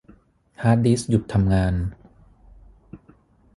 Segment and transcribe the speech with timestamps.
[0.61, 1.73] ฮาร์ดดิสก์หยุดทำงาน